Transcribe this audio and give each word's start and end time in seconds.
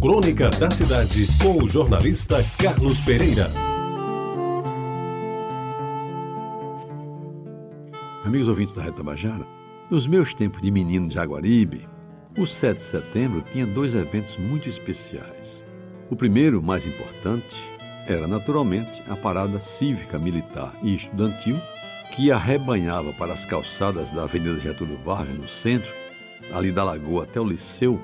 Crônica 0.00 0.48
da 0.50 0.70
Cidade, 0.70 1.26
com 1.42 1.64
o 1.64 1.68
jornalista 1.68 2.36
Carlos 2.56 3.00
Pereira. 3.00 3.48
Amigos 8.24 8.46
ouvintes 8.46 8.74
da 8.74 8.82
Reta 8.82 9.02
Bajara, 9.02 9.44
nos 9.90 10.06
meus 10.06 10.32
tempos 10.32 10.62
de 10.62 10.70
menino 10.70 11.08
de 11.08 11.14
Jaguaribe, 11.14 11.84
o 12.38 12.46
7 12.46 12.76
de 12.76 12.82
setembro 12.82 13.40
tinha 13.40 13.66
dois 13.66 13.92
eventos 13.96 14.36
muito 14.36 14.68
especiais. 14.68 15.64
O 16.08 16.14
primeiro, 16.14 16.62
mais 16.62 16.86
importante, 16.86 17.56
era 18.06 18.28
naturalmente 18.28 19.02
a 19.08 19.16
parada 19.16 19.58
cívica, 19.58 20.16
militar 20.16 20.76
e 20.80 20.94
estudantil 20.94 21.56
que 22.12 22.30
arrebanhava 22.30 23.12
para 23.14 23.32
as 23.32 23.44
calçadas 23.44 24.12
da 24.12 24.22
Avenida 24.22 24.60
Getúlio 24.60 24.98
Vargas, 25.04 25.36
no 25.36 25.48
centro, 25.48 25.92
ali 26.52 26.70
da 26.70 26.84
Lagoa 26.84 27.24
até 27.24 27.40
o 27.40 27.44
Liceu, 27.44 28.00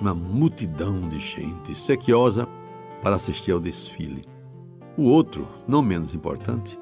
uma 0.00 0.14
multidão 0.14 1.08
de 1.08 1.18
gente 1.18 1.74
sequiosa 1.74 2.46
para 3.02 3.16
assistir 3.16 3.52
ao 3.52 3.60
desfile. 3.60 4.24
O 4.96 5.04
outro, 5.04 5.46
não 5.66 5.82
menos 5.82 6.14
importante, 6.14 6.78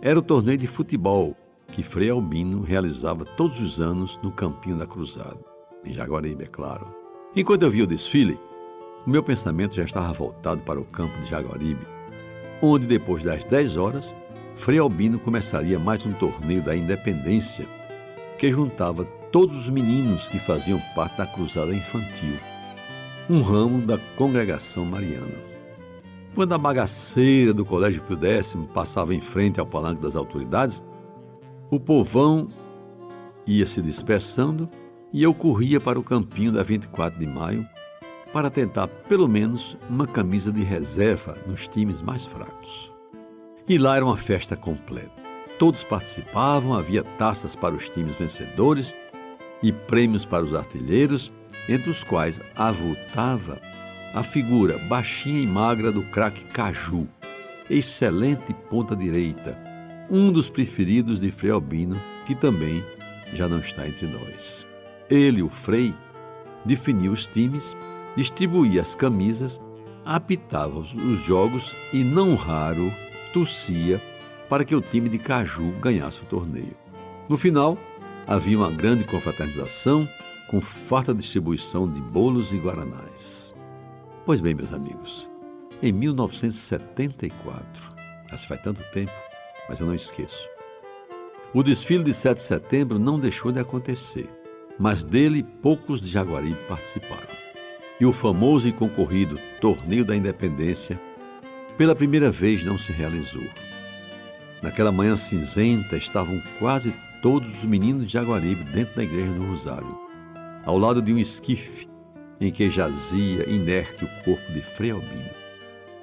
era 0.00 0.18
o 0.18 0.22
torneio 0.22 0.58
de 0.58 0.66
futebol 0.66 1.36
que 1.68 1.82
Frei 1.82 2.10
Albino 2.10 2.62
realizava 2.62 3.24
todos 3.24 3.60
os 3.60 3.80
anos 3.80 4.18
no 4.22 4.30
Campinho 4.30 4.76
da 4.76 4.86
Cruzada, 4.86 5.40
em 5.84 5.92
Jaguaribe, 5.92 6.44
é 6.44 6.46
claro. 6.46 6.86
Enquanto 7.34 7.62
eu 7.62 7.70
via 7.70 7.84
o 7.84 7.86
desfile, 7.86 8.38
o 9.06 9.10
meu 9.10 9.22
pensamento 9.22 9.74
já 9.74 9.84
estava 9.84 10.12
voltado 10.12 10.62
para 10.62 10.80
o 10.80 10.84
campo 10.84 11.18
de 11.20 11.28
Jaguaribe, 11.28 11.86
onde 12.62 12.86
depois 12.86 13.22
das 13.22 13.44
10 13.44 13.76
horas, 13.76 14.16
Frei 14.56 14.78
Albino 14.78 15.18
começaria 15.18 15.78
mais 15.78 16.04
um 16.06 16.12
torneio 16.12 16.62
da 16.62 16.76
independência 16.76 17.66
que 18.38 18.50
juntava 18.50 19.04
todos 19.34 19.56
os 19.56 19.68
meninos 19.68 20.28
que 20.28 20.38
faziam 20.38 20.80
parte 20.94 21.18
da 21.18 21.26
cruzada 21.26 21.74
infantil, 21.74 22.38
um 23.28 23.42
ramo 23.42 23.84
da 23.84 23.98
congregação 24.14 24.84
mariana. 24.84 25.34
Quando 26.36 26.52
a 26.52 26.58
bagaceira 26.58 27.52
do 27.52 27.64
Colégio 27.64 28.00
Pio 28.02 28.16
X 28.24 28.56
passava 28.72 29.12
em 29.12 29.20
frente 29.20 29.58
ao 29.58 29.66
palanque 29.66 30.00
das 30.00 30.14
autoridades, 30.14 30.84
o 31.68 31.80
povão 31.80 32.46
ia 33.44 33.66
se 33.66 33.82
dispersando 33.82 34.70
e 35.12 35.24
eu 35.24 35.34
corria 35.34 35.80
para 35.80 35.98
o 35.98 36.04
campinho 36.04 36.52
da 36.52 36.62
24 36.62 37.18
de 37.18 37.26
maio 37.26 37.66
para 38.32 38.48
tentar 38.48 38.86
pelo 38.86 39.26
menos 39.26 39.76
uma 39.90 40.06
camisa 40.06 40.52
de 40.52 40.62
reserva 40.62 41.36
nos 41.44 41.66
times 41.66 42.00
mais 42.00 42.24
fracos. 42.24 42.92
E 43.68 43.78
lá 43.78 43.96
era 43.96 44.04
uma 44.04 44.16
festa 44.16 44.54
completa. 44.54 45.24
Todos 45.58 45.82
participavam, 45.82 46.72
havia 46.72 47.02
taças 47.02 47.56
para 47.56 47.74
os 47.74 47.88
times 47.88 48.14
vencedores 48.14 48.94
e 49.64 49.72
prêmios 49.72 50.26
para 50.26 50.44
os 50.44 50.54
artilheiros, 50.54 51.32
entre 51.66 51.88
os 51.88 52.04
quais 52.04 52.38
avultava 52.54 53.58
a 54.12 54.22
figura 54.22 54.76
baixinha 54.76 55.40
e 55.40 55.46
magra 55.46 55.90
do 55.90 56.02
craque 56.02 56.44
Caju, 56.44 57.08
excelente 57.70 58.52
ponta 58.68 58.94
direita, 58.94 59.58
um 60.10 60.30
dos 60.30 60.50
preferidos 60.50 61.18
de 61.18 61.30
Frei 61.30 61.50
Albino, 61.50 61.96
que 62.26 62.34
também 62.34 62.84
já 63.32 63.48
não 63.48 63.58
está 63.58 63.88
entre 63.88 64.06
nós. 64.06 64.66
Ele, 65.08 65.42
o 65.42 65.48
Frei, 65.48 65.94
definia 66.62 67.10
os 67.10 67.26
times, 67.26 67.74
distribuía 68.14 68.82
as 68.82 68.94
camisas, 68.94 69.58
apitava 70.04 70.78
os 70.78 71.24
jogos 71.24 71.74
e, 71.90 72.04
não 72.04 72.34
raro, 72.34 72.92
tossia 73.32 73.98
para 74.46 74.62
que 74.62 74.76
o 74.76 74.82
time 74.82 75.08
de 75.08 75.18
Caju 75.18 75.72
ganhasse 75.80 76.20
o 76.20 76.26
torneio. 76.26 76.76
No 77.30 77.38
final, 77.38 77.78
havia 78.26 78.58
uma 78.58 78.70
grande 78.70 79.04
confraternização 79.04 80.08
com 80.48 80.60
farta 80.60 81.14
distribuição 81.14 81.90
de 81.90 82.00
bolos 82.00 82.52
e 82.52 82.58
guaranás. 82.58 83.54
Pois 84.24 84.40
bem, 84.40 84.54
meus 84.54 84.72
amigos, 84.72 85.28
em 85.82 85.92
1974, 85.92 87.94
já 88.30 88.38
faz 88.38 88.60
tanto 88.62 88.82
tempo, 88.92 89.12
mas 89.68 89.80
eu 89.80 89.86
não 89.86 89.94
esqueço. 89.94 90.48
O 91.52 91.62
desfile 91.62 92.04
de 92.04 92.14
7 92.14 92.38
de 92.38 92.42
setembro 92.42 92.98
não 92.98 93.18
deixou 93.18 93.52
de 93.52 93.60
acontecer, 93.60 94.28
mas 94.78 95.04
dele 95.04 95.42
poucos 95.62 96.00
de 96.00 96.08
Jaguaribe 96.08 96.58
participaram. 96.66 97.34
E 98.00 98.06
o 98.06 98.12
famoso 98.12 98.68
e 98.68 98.72
concorrido 98.72 99.38
Torneio 99.60 100.04
da 100.04 100.16
Independência, 100.16 101.00
pela 101.78 101.94
primeira 101.94 102.30
vez, 102.30 102.64
não 102.64 102.76
se 102.76 102.92
realizou. 102.92 103.46
Naquela 104.62 104.90
manhã 104.90 105.16
cinzenta 105.16 105.96
estavam 105.96 106.42
quase 106.58 106.92
todos 107.24 107.48
os 107.48 107.64
meninos 107.64 108.04
de 108.04 108.12
Jaguaribe 108.12 108.64
dentro 108.64 108.96
da 108.96 109.02
igreja 109.02 109.32
do 109.32 109.46
Rosário, 109.46 109.98
ao 110.62 110.76
lado 110.76 111.00
de 111.00 111.10
um 111.10 111.16
esquife 111.16 111.88
em 112.38 112.52
que 112.52 112.68
jazia 112.68 113.48
inerte 113.48 114.04
o 114.04 114.08
corpo 114.22 114.52
de 114.52 114.60
Frei 114.60 114.90
Albino, 114.90 115.30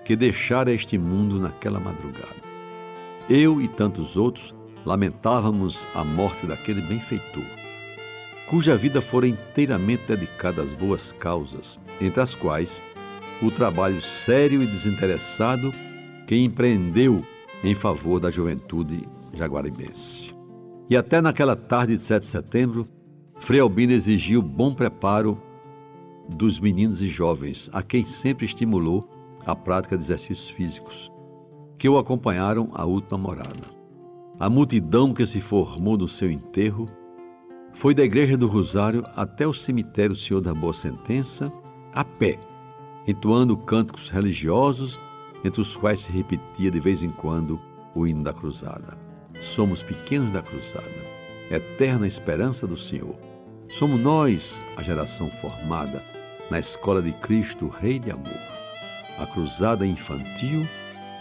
que 0.04 0.16
deixara 0.16 0.74
este 0.74 0.98
mundo 0.98 1.40
naquela 1.40 1.80
madrugada. 1.80 2.42
Eu 3.30 3.62
e 3.62 3.68
tantos 3.68 4.18
outros 4.18 4.56
lamentávamos 4.84 5.86
a 5.94 6.04
morte 6.04 6.48
daquele 6.48 6.81
benfeitor, 6.81 7.46
cuja 8.48 8.76
vida 8.76 9.00
fora 9.00 9.28
inteiramente 9.28 10.08
dedicada 10.08 10.64
às 10.64 10.74
boas 10.74 11.12
causas, 11.12 11.80
entre 12.02 12.20
as 12.20 12.34
quais 12.34 12.81
o 13.44 13.52
trabalho 13.52 14.02
sério 14.02 14.64
e 14.64 14.66
desinteressado 14.66 15.72
que 16.26 16.36
empreendeu 16.36 17.24
em 17.64 17.76
favor 17.76 18.20
da 18.20 18.31
juventude 18.31 19.08
jaguaribense. 19.36 20.41
E 20.91 20.97
até 20.97 21.22
naquela 21.22 21.56
tarde 21.56 21.96
de 21.96 22.03
7 22.03 22.19
de 22.19 22.28
setembro, 22.28 22.85
Frei 23.40 23.62
Albino 23.62 23.94
exigiu 23.94 24.41
bom 24.41 24.74
preparo 24.74 25.41
dos 26.28 26.59
meninos 26.59 27.02
e 27.02 27.07
jovens, 27.07 27.69
a 27.72 27.81
quem 27.81 28.03
sempre 28.03 28.44
estimulou 28.46 29.07
a 29.46 29.56
prática 29.56 29.96
de 29.96 30.03
exercícios 30.03 30.50
físicos, 30.50 31.09
que 31.78 31.88
o 31.88 31.97
acompanharam 31.97 32.72
à 32.74 32.84
última 32.84 33.18
morada. 33.18 33.69
A 34.38 34.50
multidão 34.50 35.13
que 35.13 35.25
se 35.25 35.40
formou 35.40 35.97
no 35.97 36.09
seu 36.09 36.30
enterro 36.30 36.90
foi 37.72 37.94
da 37.94 38.03
Igreja 38.03 38.35
do 38.35 38.50
Rosário 38.50 39.06
até 39.16 39.47
o 39.47 39.53
cemitério 39.53 40.13
Senhor 40.13 40.41
da 40.41 40.53
Boa 40.53 40.74
Sentença, 40.74 41.50
a 41.94 42.03
pé, 42.03 42.38
entoando 43.07 43.56
cânticos 43.56 44.09
religiosos, 44.09 45.00
entre 45.41 45.62
os 45.62 45.74
quais 45.74 46.01
se 46.01 46.12
repetia 46.12 46.69
de 46.69 46.81
vez 46.81 47.01
em 47.01 47.12
quando 47.12 47.62
o 47.96 48.06
hino 48.06 48.24
da 48.24 48.34
cruzada. 48.34 49.09
Somos 49.41 49.81
pequenos 49.81 50.31
da 50.31 50.41
cruzada, 50.41 50.85
eterna 51.50 52.06
esperança 52.06 52.68
do 52.68 52.78
Senhor. 52.78 53.16
Somos 53.68 54.00
nós 54.00 54.62
a 54.78 54.84
geração 54.84 55.31
formada 55.41 56.03
na 56.52 56.59
escola 56.59 57.02
de 57.02 57.12
Cristo, 57.13 57.68
Rei 57.68 57.97
de 57.97 58.12
Amor. 58.12 58.28
A 59.18 59.25
cruzada 59.25 59.85
infantil 59.85 60.68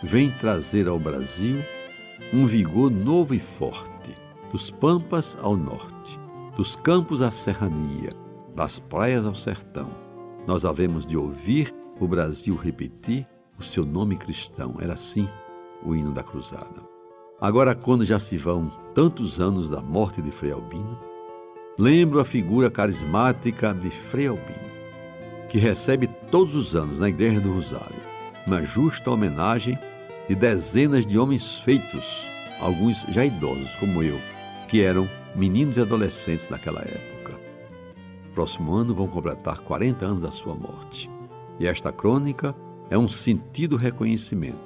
vem 0.02 0.30
trazer 0.32 0.86
ao 0.86 0.98
Brasil 0.98 1.64
um 2.32 2.46
vigor 2.46 2.90
novo 2.90 3.34
e 3.34 3.40
forte, 3.40 4.14
dos 4.52 4.70
pampas 4.70 5.36
ao 5.40 5.56
norte, 5.56 6.18
dos 6.56 6.76
campos 6.76 7.22
à 7.22 7.30
serrania, 7.30 8.12
das 8.54 8.78
praias 8.78 9.24
ao 9.24 9.34
sertão. 9.34 9.90
Nós 10.46 10.66
havemos 10.66 11.06
de 11.06 11.16
ouvir 11.16 11.74
o 11.98 12.06
Brasil 12.06 12.54
repetir 12.54 13.26
o 13.58 13.62
seu 13.62 13.84
nome 13.84 14.16
cristão. 14.16 14.76
Era 14.78 14.92
assim 14.92 15.26
o 15.82 15.94
hino 15.94 16.12
da 16.12 16.22
cruzada. 16.22 16.99
Agora, 17.40 17.74
quando 17.74 18.04
já 18.04 18.18
se 18.18 18.36
vão 18.36 18.70
tantos 18.94 19.40
anos 19.40 19.70
da 19.70 19.80
morte 19.80 20.20
de 20.20 20.30
Frei 20.30 20.52
Albino, 20.52 20.98
lembro 21.78 22.20
a 22.20 22.24
figura 22.24 22.70
carismática 22.70 23.72
de 23.72 23.88
Frei 23.88 24.26
Albino, 24.26 24.70
que 25.48 25.56
recebe 25.56 26.06
todos 26.30 26.54
os 26.54 26.76
anos 26.76 27.00
na 27.00 27.08
Igreja 27.08 27.40
do 27.40 27.50
Rosário 27.50 28.10
uma 28.46 28.62
justa 28.62 29.10
homenagem 29.10 29.78
de 30.28 30.34
dezenas 30.34 31.06
de 31.06 31.18
homens 31.18 31.60
feitos, 31.60 32.26
alguns 32.60 33.06
já 33.08 33.24
idosos 33.24 33.74
como 33.76 34.02
eu, 34.02 34.18
que 34.68 34.82
eram 34.82 35.08
meninos 35.34 35.78
e 35.78 35.80
adolescentes 35.80 36.50
naquela 36.50 36.80
época. 36.82 37.40
Próximo 38.34 38.74
ano 38.74 38.94
vão 38.94 39.08
completar 39.08 39.60
40 39.60 40.04
anos 40.04 40.20
da 40.20 40.30
sua 40.30 40.54
morte. 40.54 41.10
E 41.58 41.66
esta 41.66 41.90
crônica 41.90 42.54
é 42.90 42.98
um 42.98 43.08
sentido 43.08 43.76
reconhecimento. 43.76 44.58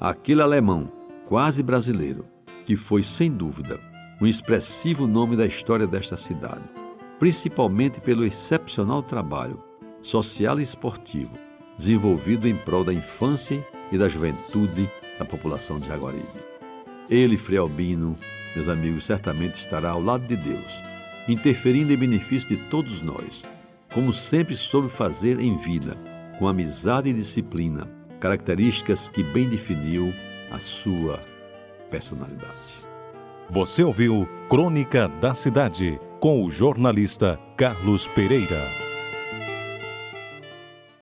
Aquele 0.00 0.40
alemão 0.40 0.90
quase 1.26 1.62
brasileiro, 1.62 2.24
que 2.64 2.76
foi, 2.76 3.02
sem 3.02 3.30
dúvida, 3.30 3.78
um 4.20 4.26
expressivo 4.26 5.06
nome 5.06 5.36
da 5.36 5.44
história 5.44 5.86
desta 5.86 6.16
cidade, 6.16 6.64
principalmente 7.18 8.00
pelo 8.00 8.24
excepcional 8.24 9.02
trabalho 9.02 9.62
social 10.00 10.58
e 10.58 10.62
esportivo 10.62 11.32
desenvolvido 11.76 12.48
em 12.48 12.56
prol 12.56 12.82
da 12.82 12.92
infância 12.92 13.64
e 13.92 13.98
da 13.98 14.08
juventude 14.08 14.90
da 15.18 15.24
população 15.24 15.78
de 15.78 15.88
Jaguaribe. 15.88 16.26
Ele, 17.08 17.36
Frei 17.36 17.58
Albino, 17.58 18.16
meus 18.54 18.68
amigos, 18.68 19.04
certamente 19.04 19.54
estará 19.54 19.90
ao 19.90 20.02
lado 20.02 20.26
de 20.26 20.36
Deus, 20.36 20.72
interferindo 21.28 21.92
em 21.92 21.96
benefício 21.96 22.48
de 22.48 22.56
todos 22.68 23.02
nós, 23.02 23.44
como 23.92 24.12
sempre 24.12 24.56
soube 24.56 24.88
fazer 24.88 25.38
em 25.38 25.56
vida, 25.56 25.96
com 26.38 26.48
amizade 26.48 27.10
e 27.10 27.12
disciplina, 27.12 27.88
características 28.18 29.08
que 29.08 29.22
bem 29.22 29.48
definiu 29.48 30.12
a 30.50 30.58
sua 30.58 31.20
personalidade. 31.90 32.86
Você 33.48 33.82
ouviu 33.82 34.28
Crônica 34.48 35.08
da 35.20 35.34
Cidade 35.34 36.00
com 36.20 36.44
o 36.44 36.50
jornalista 36.50 37.38
Carlos 37.56 38.08
Pereira. 38.08 38.85